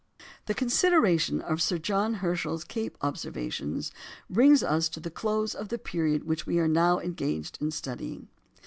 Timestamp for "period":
5.77-6.23